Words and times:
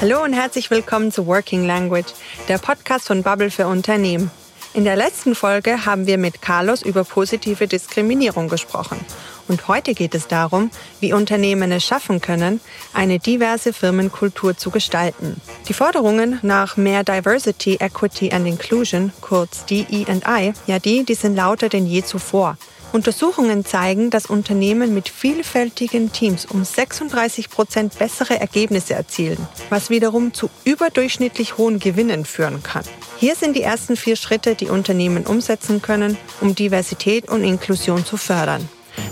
Hallo 0.00 0.22
und 0.22 0.32
herzlich 0.32 0.70
willkommen 0.70 1.12
zu 1.12 1.26
Working 1.26 1.66
Language, 1.66 2.12
der 2.48 2.58
Podcast 2.58 3.06
von 3.06 3.22
Bubble 3.22 3.50
für 3.50 3.66
Unternehmen. 3.66 4.30
In 4.74 4.84
der 4.84 4.96
letzten 4.96 5.34
Folge 5.34 5.86
haben 5.86 6.06
wir 6.06 6.18
mit 6.18 6.42
Carlos 6.42 6.82
über 6.82 7.04
positive 7.04 7.68
Diskriminierung 7.68 8.48
gesprochen. 8.48 8.98
Und 9.46 9.68
heute 9.68 9.94
geht 9.94 10.14
es 10.14 10.26
darum, 10.26 10.70
wie 11.00 11.12
Unternehmen 11.12 11.70
es 11.70 11.84
schaffen 11.84 12.20
können, 12.20 12.60
eine 12.92 13.18
diverse 13.18 13.72
Firmenkultur 13.72 14.56
zu 14.56 14.70
gestalten. 14.70 15.40
Die 15.68 15.74
Forderungen 15.74 16.38
nach 16.42 16.76
mehr 16.76 17.04
Diversity, 17.04 17.76
Equity 17.76 18.32
and 18.32 18.46
Inclusion, 18.46 19.12
kurz 19.20 19.64
DE&I, 19.66 20.52
ja 20.66 20.78
die, 20.78 21.04
die 21.04 21.14
sind 21.14 21.36
lauter 21.36 21.68
denn 21.68 21.86
je 21.86 22.02
zuvor. 22.02 22.56
Untersuchungen 22.94 23.64
zeigen, 23.64 24.10
dass 24.10 24.26
Unternehmen 24.26 24.94
mit 24.94 25.08
vielfältigen 25.08 26.12
Teams 26.12 26.46
um 26.46 26.64
36 26.64 27.50
Prozent 27.50 27.98
bessere 27.98 28.38
Ergebnisse 28.38 28.94
erzielen, 28.94 29.48
was 29.68 29.90
wiederum 29.90 30.32
zu 30.32 30.48
überdurchschnittlich 30.62 31.58
hohen 31.58 31.80
Gewinnen 31.80 32.24
führen 32.24 32.62
kann. 32.62 32.84
Hier 33.18 33.34
sind 33.34 33.56
die 33.56 33.62
ersten 33.62 33.96
vier 33.96 34.14
Schritte, 34.14 34.54
die 34.54 34.68
Unternehmen 34.68 35.26
umsetzen 35.26 35.82
können, 35.82 36.16
um 36.40 36.54
Diversität 36.54 37.28
und 37.28 37.42
Inklusion 37.42 38.04
zu 38.04 38.16
fördern. 38.16 38.68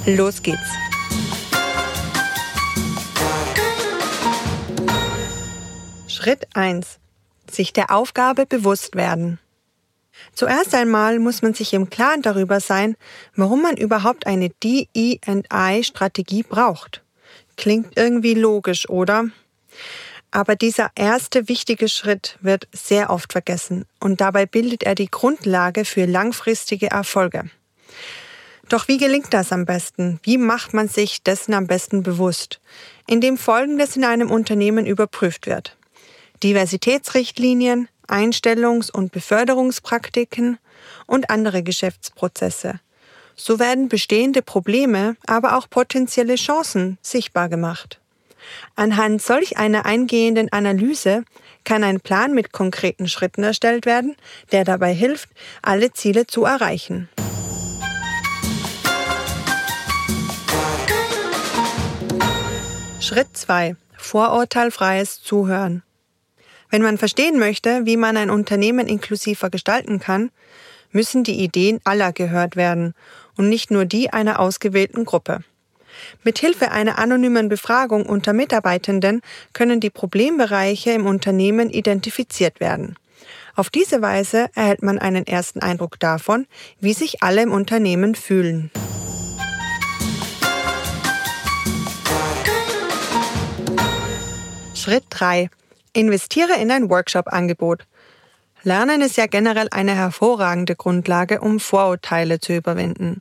Los 0.06 0.44
geht's! 0.44 0.60
Schritt 6.06 6.46
1. 6.54 7.00
Sich 7.50 7.72
der 7.72 7.90
Aufgabe 7.90 8.46
bewusst 8.46 8.94
werden. 8.94 9.40
Zuerst 10.34 10.74
einmal 10.74 11.18
muss 11.18 11.42
man 11.42 11.54
sich 11.54 11.74
im 11.74 11.90
Klaren 11.90 12.22
darüber 12.22 12.60
sein, 12.60 12.96
warum 13.36 13.62
man 13.62 13.76
überhaupt 13.76 14.26
eine 14.26 14.50
DE&I-Strategie 14.62 16.42
braucht. 16.42 17.02
Klingt 17.56 17.96
irgendwie 17.96 18.34
logisch, 18.34 18.88
oder? 18.88 19.26
Aber 20.30 20.56
dieser 20.56 20.90
erste 20.94 21.48
wichtige 21.48 21.88
Schritt 21.88 22.38
wird 22.40 22.66
sehr 22.72 23.10
oft 23.10 23.32
vergessen 23.32 23.84
und 24.00 24.22
dabei 24.22 24.46
bildet 24.46 24.82
er 24.82 24.94
die 24.94 25.10
Grundlage 25.10 25.84
für 25.84 26.06
langfristige 26.06 26.90
Erfolge. 26.90 27.50
Doch 28.70 28.88
wie 28.88 28.96
gelingt 28.96 29.34
das 29.34 29.52
am 29.52 29.66
besten? 29.66 30.18
Wie 30.22 30.38
macht 30.38 30.72
man 30.72 30.88
sich 30.88 31.22
dessen 31.22 31.52
am 31.52 31.66
besten 31.66 32.02
bewusst? 32.02 32.60
Indem 33.06 33.36
Folgendes 33.36 33.96
in 33.96 34.04
einem 34.04 34.30
Unternehmen 34.30 34.86
überprüft 34.86 35.46
wird. 35.46 35.76
Diversitätsrichtlinien, 36.42 37.88
Einstellungs- 38.08 38.90
und 38.90 39.12
Beförderungspraktiken 39.12 40.58
und 41.06 41.30
andere 41.30 41.62
Geschäftsprozesse. 41.62 42.80
So 43.34 43.58
werden 43.58 43.88
bestehende 43.88 44.42
Probleme, 44.42 45.16
aber 45.26 45.56
auch 45.56 45.68
potenzielle 45.68 46.34
Chancen 46.34 46.98
sichtbar 47.02 47.48
gemacht. 47.48 48.00
Anhand 48.76 49.22
solch 49.22 49.56
einer 49.56 49.86
eingehenden 49.86 50.52
Analyse 50.52 51.24
kann 51.64 51.84
ein 51.84 52.00
Plan 52.00 52.34
mit 52.34 52.52
konkreten 52.52 53.08
Schritten 53.08 53.42
erstellt 53.42 53.86
werden, 53.86 54.16
der 54.50 54.64
dabei 54.64 54.92
hilft, 54.92 55.30
alle 55.62 55.92
Ziele 55.92 56.26
zu 56.26 56.44
erreichen. 56.44 57.08
Schritt 63.00 63.36
2. 63.36 63.76
Vorurteilfreies 63.96 65.22
Zuhören. 65.22 65.82
Wenn 66.72 66.80
man 66.80 66.96
verstehen 66.96 67.38
möchte, 67.38 67.84
wie 67.84 67.98
man 67.98 68.16
ein 68.16 68.30
Unternehmen 68.30 68.86
inklusiver 68.86 69.50
gestalten 69.50 70.00
kann, 70.00 70.30
müssen 70.90 71.22
die 71.22 71.44
Ideen 71.44 71.80
aller 71.84 72.12
gehört 72.14 72.56
werden 72.56 72.94
und 73.36 73.50
nicht 73.50 73.70
nur 73.70 73.84
die 73.84 74.10
einer 74.10 74.40
ausgewählten 74.40 75.04
Gruppe. 75.04 75.40
Mithilfe 76.24 76.70
einer 76.70 76.98
anonymen 76.98 77.50
Befragung 77.50 78.06
unter 78.06 78.32
Mitarbeitenden 78.32 79.20
können 79.52 79.80
die 79.80 79.90
Problembereiche 79.90 80.92
im 80.92 81.04
Unternehmen 81.04 81.68
identifiziert 81.68 82.58
werden. 82.58 82.96
Auf 83.54 83.68
diese 83.68 84.00
Weise 84.00 84.46
erhält 84.54 84.82
man 84.82 84.98
einen 84.98 85.26
ersten 85.26 85.60
Eindruck 85.60 86.00
davon, 86.00 86.46
wie 86.80 86.94
sich 86.94 87.22
alle 87.22 87.42
im 87.42 87.52
Unternehmen 87.52 88.14
fühlen. 88.14 88.70
Schritt 94.74 95.04
3. 95.10 95.50
Investiere 95.94 96.54
in 96.54 96.70
ein 96.70 96.88
Workshop-Angebot. 96.88 97.84
Lernen 98.62 99.02
ist 99.02 99.18
ja 99.18 99.26
generell 99.26 99.68
eine 99.70 99.94
hervorragende 99.94 100.74
Grundlage, 100.74 101.40
um 101.40 101.60
Vorurteile 101.60 102.40
zu 102.40 102.54
überwinden. 102.56 103.20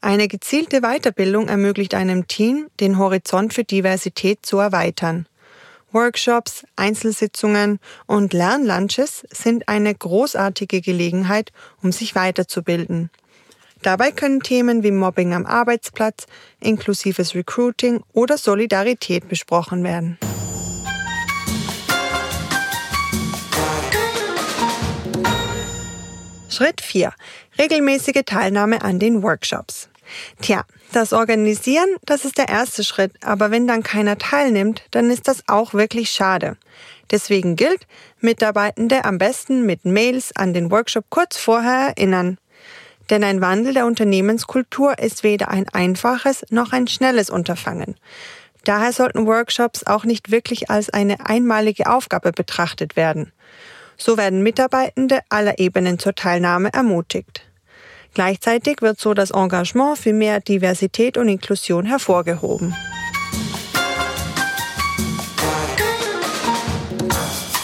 Eine 0.00 0.28
gezielte 0.28 0.82
Weiterbildung 0.82 1.48
ermöglicht 1.48 1.94
einem 1.94 2.28
Team, 2.28 2.68
den 2.78 2.98
Horizont 2.98 3.54
für 3.54 3.64
Diversität 3.64 4.46
zu 4.46 4.58
erweitern. 4.58 5.26
Workshops, 5.90 6.64
Einzelsitzungen 6.76 7.80
und 8.06 8.32
Lernlunches 8.32 9.26
sind 9.32 9.68
eine 9.68 9.92
großartige 9.92 10.82
Gelegenheit, 10.82 11.50
um 11.82 11.90
sich 11.90 12.14
weiterzubilden. 12.14 13.10
Dabei 13.82 14.12
können 14.12 14.40
Themen 14.40 14.84
wie 14.84 14.92
Mobbing 14.92 15.34
am 15.34 15.44
Arbeitsplatz, 15.44 16.26
inklusives 16.60 17.34
Recruiting 17.34 18.04
oder 18.12 18.38
Solidarität 18.38 19.28
besprochen 19.28 19.82
werden. 19.82 20.18
Schritt 26.56 26.80
4. 26.80 27.12
Regelmäßige 27.58 28.22
Teilnahme 28.24 28.80
an 28.80 28.98
den 28.98 29.22
Workshops. 29.22 29.90
Tja, 30.40 30.64
das 30.90 31.12
Organisieren, 31.12 31.96
das 32.06 32.24
ist 32.24 32.38
der 32.38 32.48
erste 32.48 32.82
Schritt, 32.82 33.12
aber 33.22 33.50
wenn 33.50 33.66
dann 33.66 33.82
keiner 33.82 34.16
teilnimmt, 34.16 34.82
dann 34.90 35.10
ist 35.10 35.28
das 35.28 35.42
auch 35.48 35.74
wirklich 35.74 36.08
schade. 36.08 36.56
Deswegen 37.10 37.56
gilt, 37.56 37.86
Mitarbeitende 38.20 39.04
am 39.04 39.18
besten 39.18 39.66
mit 39.66 39.84
Mails 39.84 40.34
an 40.34 40.54
den 40.54 40.70
Workshop 40.70 41.04
kurz 41.10 41.36
vorher 41.36 41.92
erinnern. 41.94 42.38
Denn 43.10 43.22
ein 43.22 43.42
Wandel 43.42 43.74
der 43.74 43.84
Unternehmenskultur 43.84 44.98
ist 44.98 45.24
weder 45.24 45.50
ein 45.50 45.68
einfaches 45.74 46.42
noch 46.48 46.72
ein 46.72 46.88
schnelles 46.88 47.28
Unterfangen. 47.28 47.96
Daher 48.64 48.92
sollten 48.92 49.26
Workshops 49.26 49.86
auch 49.86 50.04
nicht 50.04 50.30
wirklich 50.30 50.70
als 50.70 50.88
eine 50.88 51.26
einmalige 51.26 51.92
Aufgabe 51.92 52.32
betrachtet 52.32 52.96
werden. 52.96 53.30
So 53.96 54.16
werden 54.16 54.42
Mitarbeitende 54.42 55.20
aller 55.28 55.58
Ebenen 55.58 55.98
zur 55.98 56.14
Teilnahme 56.14 56.72
ermutigt. 56.72 57.42
Gleichzeitig 58.14 58.80
wird 58.80 59.00
so 59.00 59.14
das 59.14 59.30
Engagement 59.30 59.98
für 59.98 60.12
mehr 60.12 60.40
Diversität 60.40 61.18
und 61.18 61.28
Inklusion 61.28 61.84
hervorgehoben. 61.84 62.74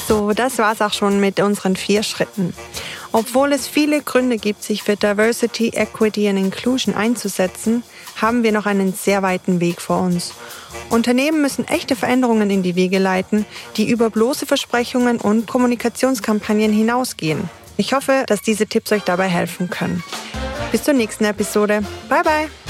So, 0.09 0.32
das 0.32 0.59
war's 0.59 0.82
auch 0.82 0.93
schon 0.93 1.20
mit 1.20 1.41
unseren 1.41 1.75
vier 1.75 2.03
Schritten. 2.03 2.53
Obwohl 3.12 3.53
es 3.53 3.66
viele 3.66 4.03
Gründe 4.03 4.37
gibt, 4.37 4.62
sich 4.62 4.82
für 4.82 4.97
Diversity, 4.97 5.69
Equity 5.69 6.28
and 6.28 6.38
Inclusion 6.38 6.94
einzusetzen, 6.94 7.82
haben 8.17 8.43
wir 8.43 8.53
noch 8.53 8.67
einen 8.67 8.93
sehr 8.93 9.23
weiten 9.23 9.61
Weg 9.61 9.81
vor 9.81 10.00
uns. 10.00 10.34
Unternehmen 10.91 11.43
müssen 11.43 11.67
echte 11.67 11.97
Veränderungen 11.97 12.50
in 12.50 12.62
die 12.62 12.77
Wege 12.77 12.99
leiten, 12.99 13.47
die 13.77 13.89
über 13.89 14.11
bloße 14.11 14.47
Versprechungen 14.47 15.19
und 15.19 15.47
Kommunikationskampagnen 15.47 16.73
hinausgehen. 16.73 17.49
Ich 17.77 17.95
hoffe, 17.95 18.25
dass 18.27 18.43
diese 18.43 18.67
Tipps 18.67 18.93
euch 18.93 19.03
dabei 19.03 19.28
helfen 19.28 19.71
können. 19.71 20.03
Bis 20.71 20.84
zur 20.84 20.95
nächsten 20.95 21.25
Episode. 21.25 21.83
Bye 22.09 22.23
bye! 22.23 22.62